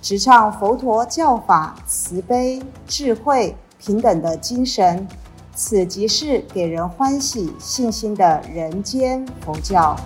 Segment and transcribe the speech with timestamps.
[0.00, 5.06] 直唱佛陀教法慈悲、智慧、平等的精神。
[5.54, 9.96] 此即是给人欢喜、信心的人间佛教。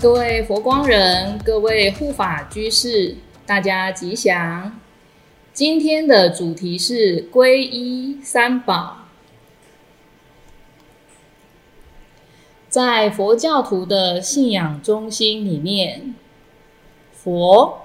[0.00, 3.16] 各位佛光人，各位护法居士，
[3.46, 4.76] 大家吉祥。
[5.52, 8.96] 今天的主题是皈依三宝。
[12.68, 16.16] 在佛教徒的信仰中心里面，
[17.12, 17.83] 佛、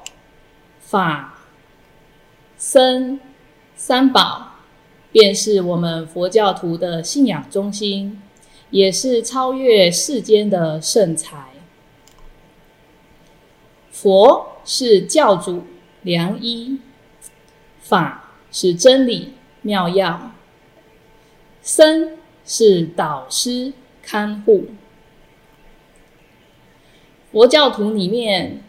[0.90, 1.38] 法、
[2.58, 3.20] 僧
[3.76, 4.48] 三宝。
[5.12, 8.22] 便是我们佛教徒的信仰中心，
[8.70, 11.48] 也是超越世间的圣才。
[13.92, 15.64] 佛是教主
[16.04, 16.78] 良医，
[17.82, 20.32] 法是真理妙药，
[21.64, 23.74] 僧是导师
[24.04, 24.68] 看护。
[27.32, 28.64] 佛教徒里面，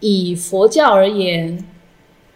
[0.00, 1.64] 以佛教而言，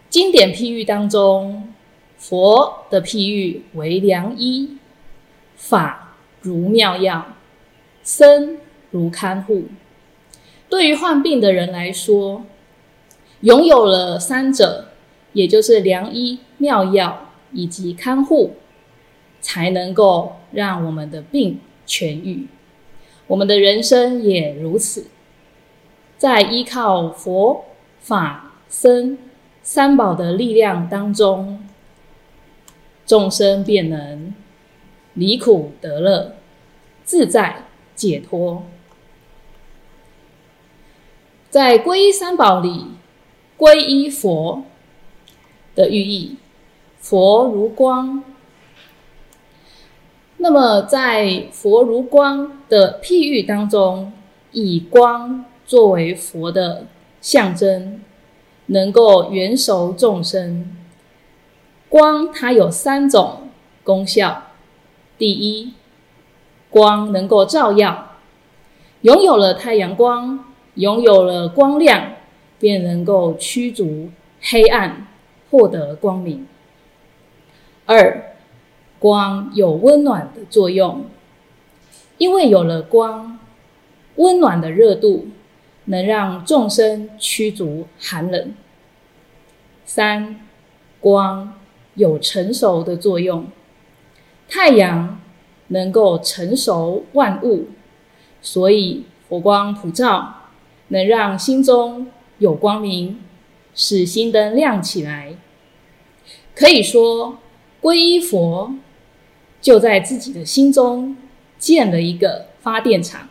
[0.09, 1.69] 经典譬喻当中。
[2.17, 4.77] 佛的譬喻为良医，
[5.55, 7.35] 法如妙药，
[8.01, 8.57] 僧
[8.89, 9.65] 如看护。
[10.67, 12.45] 对于患病的人来说，
[13.41, 14.87] 拥有了三者，
[15.33, 18.55] 也就是良医、妙药以及看护，
[19.41, 22.47] 才能够让我们的病痊愈。
[23.27, 25.07] 我们的人生也如此，
[26.17, 27.65] 在依靠佛
[27.99, 29.17] 法僧
[29.61, 31.61] 三宝的力量当中。
[33.05, 34.33] 众生便能
[35.13, 36.35] 离苦得乐，
[37.03, 38.63] 自在解脱。
[41.51, 42.87] 在皈依三宝里，
[43.57, 44.63] 皈依佛
[45.75, 46.37] 的寓意，
[46.97, 48.23] 佛如光。
[50.37, 54.11] 那么，在佛如光的譬喻当中，
[54.51, 56.85] 以光作为佛的
[57.21, 58.01] 象征，
[58.67, 60.75] 能够圆熟众生。
[61.89, 63.49] 光它有三种
[63.83, 64.43] 功效：
[65.17, 65.73] 第一，
[66.69, 68.17] 光能够照耀，
[69.01, 70.45] 拥有了太阳光，
[70.75, 72.13] 拥有了光亮，
[72.59, 74.09] 便能够驱逐
[74.41, 75.07] 黑暗，
[75.49, 76.45] 获得光明。
[77.85, 78.35] 二，
[78.99, 81.05] 光有温暖的作用，
[82.17, 83.39] 因为有了光，
[84.15, 85.27] 温暖的热度
[85.85, 88.53] 能让众生驱逐寒冷。
[89.85, 90.39] 三，
[90.99, 91.53] 光。
[91.95, 93.47] 有成熟的作用，
[94.49, 95.17] 太阳
[95.69, 97.69] 能够成熟万物，
[98.41, 100.49] 所以佛光普照，
[100.89, 102.07] 能让心中
[102.39, 103.21] 有光明，
[103.73, 105.35] 使心灯亮起来。
[106.53, 107.37] 可以说，
[107.81, 108.75] 皈依佛，
[109.61, 111.15] 就在自己的心中
[111.57, 113.29] 建了一个发电厂，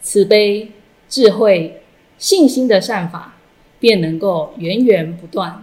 [0.00, 0.70] 慈悲、
[1.08, 1.82] 智慧、
[2.18, 3.34] 信心的善法，
[3.78, 5.62] 便能够源源不断。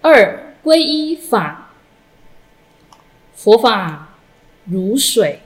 [0.00, 1.72] 二皈依法，
[3.34, 4.16] 佛法
[4.64, 5.40] 如水，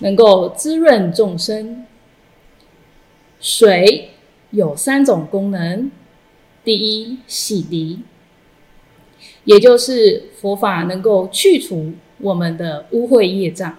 [0.00, 1.86] 能够滋润众生。
[3.38, 4.10] 水
[4.50, 5.90] 有三种功能：
[6.62, 8.00] 第一，洗涤，
[9.44, 13.78] 也就是佛法能够去除我们的污秽业障；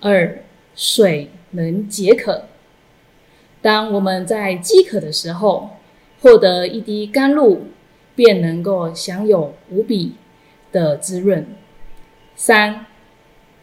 [0.00, 0.42] 二，
[0.74, 2.44] 水能解渴，
[3.62, 5.70] 当我们在饥渴的时候，
[6.20, 7.66] 获得一滴甘露。
[8.16, 10.12] 便能够享有无比
[10.72, 11.46] 的滋润。
[12.36, 12.84] 三，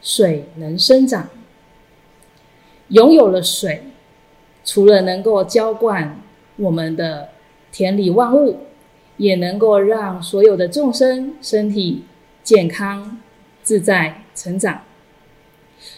[0.01, 1.29] 水能生长。
[2.87, 3.83] 拥有了水，
[4.65, 6.19] 除了能够浇灌
[6.55, 7.29] 我们的
[7.71, 8.61] 田里万物，
[9.17, 12.05] 也能够让所有的众生身体
[12.41, 13.21] 健康、
[13.61, 14.81] 自在成长。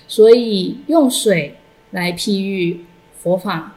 [0.07, 1.57] 所以，用水
[1.91, 2.86] 来譬喻
[3.18, 3.75] 佛法，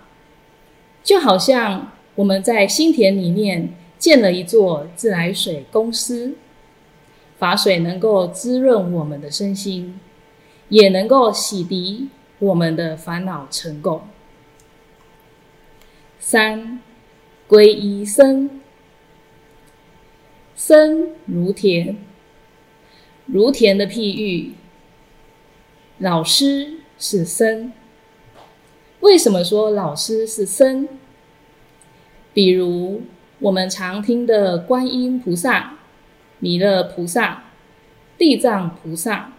[1.02, 3.74] 就好像我们在心田里面。
[4.02, 6.34] 建了一座自来水公司，
[7.38, 10.00] 法水能够滋润我们的身心，
[10.70, 12.08] 也能够洗涤
[12.40, 14.00] 我们的烦恼尘垢。
[16.18, 16.80] 三，
[17.48, 18.50] 皈依僧，
[20.56, 21.94] 僧如田，
[23.26, 24.54] 如田的譬喻，
[26.02, 27.72] 老师是僧。
[28.98, 30.88] 为什么说老师是僧？
[32.34, 33.02] 比如
[33.38, 35.78] 我们常听的观音菩萨、
[36.40, 37.44] 弥勒菩萨、
[38.18, 39.34] 地藏菩萨、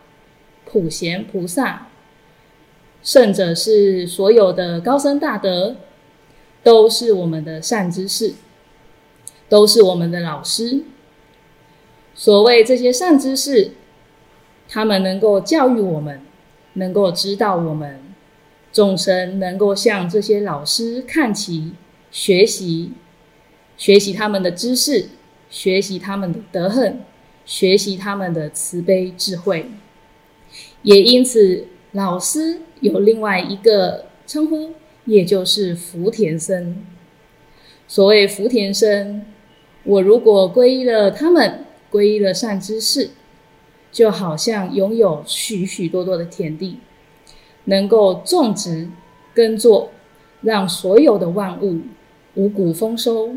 [0.64, 1.90] 普贤菩萨，
[3.02, 5.76] 甚者是所有的高僧大德，
[6.64, 8.36] 都是我们的善知识，
[9.50, 10.84] 都是我们的老师。
[12.16, 13.72] 所谓这些善知识，
[14.70, 16.22] 他们能够教育我们，
[16.74, 18.00] 能够指导我们，
[18.72, 21.74] 众生能够向这些老师看齐。
[22.12, 22.92] 学习，
[23.76, 25.10] 学习他们的知识，
[25.50, 27.00] 学习他们的德行，
[27.44, 29.72] 学习他们的慈悲智慧。
[30.84, 34.74] 也因此，老师有另外一个称呼，
[35.06, 36.86] 也就是福田僧。
[37.88, 39.26] 所谓福田僧，
[39.84, 43.10] 我如果皈依了他们，皈依了善知识，
[43.94, 46.80] 就好像拥有许许多多的田地，
[47.64, 48.90] 能够种植
[49.34, 49.92] 耕作，
[50.42, 51.80] 让所有的万物。
[52.36, 53.30] 五谷丰收，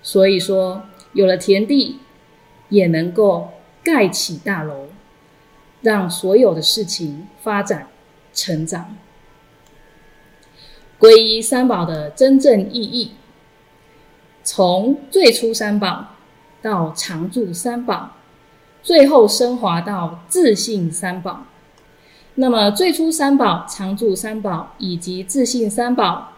[0.00, 1.98] 所以说有了田地，
[2.68, 3.50] 也能够
[3.82, 4.86] 盖起大楼，
[5.82, 7.88] 让所有的事情发展
[8.32, 8.96] 成长。
[11.00, 13.10] 皈依三宝的真正意义，
[14.44, 16.14] 从最初三宝
[16.62, 18.10] 到常住三宝，
[18.82, 21.44] 最后升华到自信三宝。
[22.36, 26.32] 那么最初三宝、常住三宝以及自信三宝。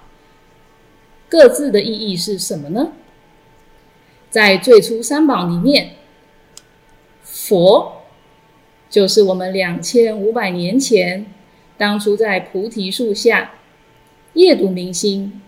[1.28, 2.92] 各自的意义是什么呢？
[4.28, 5.92] 在最初三宝里面，
[7.22, 8.02] 佛
[8.90, 11.26] 就是我们两千五百年前
[11.78, 13.52] 当初在菩提树下
[14.34, 15.40] 夜读明心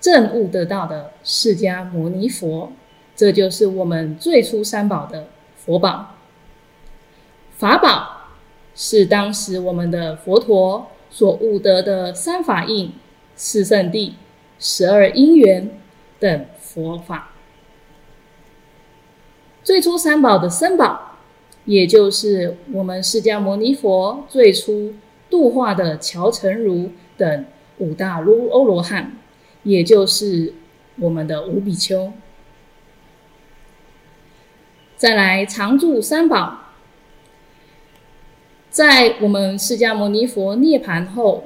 [0.00, 2.70] 证悟得到的释迦牟尼佛，
[3.16, 5.28] 这就是我们最初三宝的
[5.66, 6.14] 佛宝。
[7.58, 8.28] 法宝
[8.74, 12.92] 是当时我们的佛陀所悟得的三法印、
[13.34, 14.12] 四圣谛。
[14.58, 15.78] 十二因缘
[16.18, 17.32] 等佛法，
[19.62, 21.18] 最初三宝的僧宝，
[21.66, 24.94] 也就是我们释迦牟尼佛最初
[25.28, 27.44] 度化的乔成如等
[27.76, 29.18] 五大罗欧罗汉，
[29.64, 30.54] 也就是
[31.00, 32.14] 我们的五比丘。
[34.96, 36.72] 再来常住三宝，
[38.70, 41.44] 在我们释迦牟尼佛涅盘后，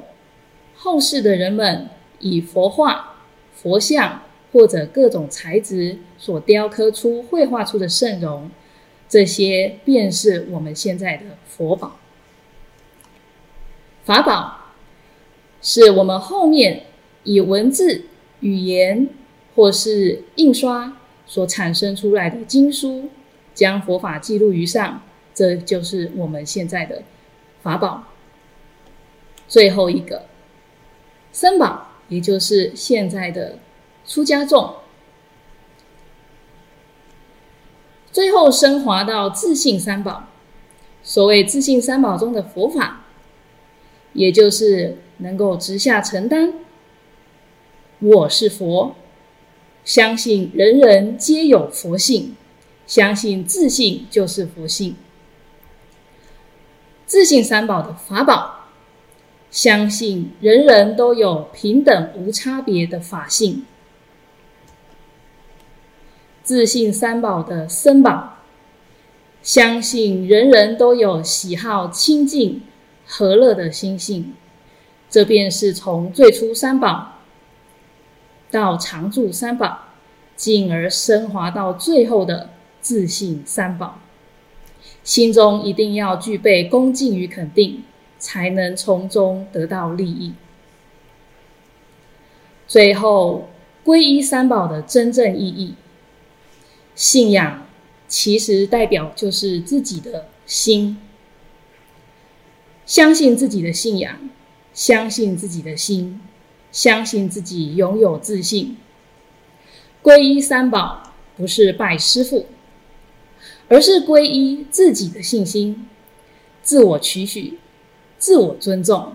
[0.75, 1.89] 后世的人们。
[2.23, 3.15] 以佛画、
[3.55, 4.21] 佛像
[4.53, 8.51] 或者各种材质所雕刻出、绘画出的圣容，
[9.09, 11.97] 这些便是我们现在的佛宝。
[14.05, 14.73] 法宝
[15.63, 16.83] 是我们后面
[17.23, 18.03] 以文字、
[18.41, 19.09] 语言
[19.55, 20.95] 或是印刷
[21.25, 23.09] 所产生出来的经书，
[23.61, 25.03] 将佛法记录于上，
[25.35, 27.03] 这就是我们现在的
[27.61, 28.05] 法宝。
[29.47, 30.25] 最后一个
[31.31, 31.89] 僧宝。
[32.09, 33.57] 也就是现在的
[34.05, 34.75] 出家众，
[38.11, 40.27] 最后升华到自信三宝。
[41.01, 43.05] 所谓自信三宝中的佛法，
[44.11, 46.53] 也就是能够直下承担。
[47.99, 48.95] 我是佛，
[49.85, 52.35] 相信人人皆有佛性，
[52.91, 54.97] 相信自信就是佛性。
[57.05, 58.57] 自信三宝的法宝。
[59.49, 63.65] 相信人人都有平等无差别的法性，
[66.43, 68.37] 自信三宝的身宝，
[69.41, 72.61] 相信人人都有喜好清净
[73.05, 74.33] 和乐的心性，
[75.09, 77.19] 这便是从最初三宝
[78.49, 79.79] 到常住三宝，
[80.37, 82.51] 进而升华到最后的
[82.81, 83.99] 自信三宝，
[85.03, 87.83] 心中一定要具备恭敬与肯定。
[88.21, 90.33] 才能从中得到利益。
[92.67, 93.49] 最后，
[93.83, 95.73] 皈依三宝的真正意义，
[96.93, 97.65] 信仰
[98.07, 100.99] 其实代表就是自己的心，
[102.85, 104.29] 相信自己的信仰，
[104.71, 106.21] 相信自己的心，
[106.71, 108.77] 相信自己拥有自信。
[110.03, 112.45] 皈依三宝不是拜师傅，
[113.71, 115.87] 而是皈依自己的信心，
[116.61, 117.57] 自我取许。
[118.17, 119.13] 自我尊重，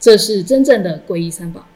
[0.00, 1.66] 这是真正的皈依三宝。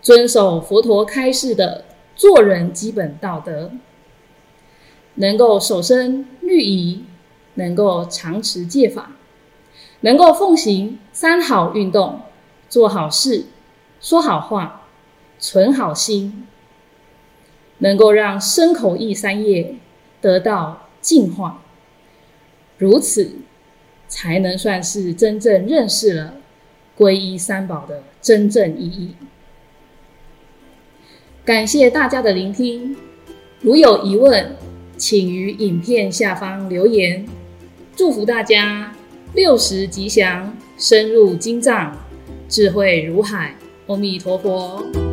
[0.00, 1.84] 遵守佛陀开示的
[2.14, 3.72] 做人基本道德，
[5.16, 7.04] 能够守身律仪，
[7.54, 9.16] 能够常持戒法，
[10.00, 12.20] 能够奉行三好运动，
[12.70, 13.46] 做好事，
[14.00, 14.86] 说好话，
[15.38, 16.46] 存好心，
[17.78, 19.74] 能够让身口意三业
[20.20, 21.62] 得到净化，
[22.78, 23.36] 如此。
[24.08, 26.34] 才能算是真正认识了
[26.96, 29.16] 皈依三宝的真正意义。
[31.44, 32.96] 感谢大家的聆听，
[33.60, 34.54] 如有疑问，
[34.96, 37.26] 请于影片下方留言。
[37.96, 38.94] 祝福大家
[39.34, 41.98] 六十吉祥，深入经藏，
[42.48, 43.56] 智慧如海。
[43.88, 45.05] 阿弥陀佛。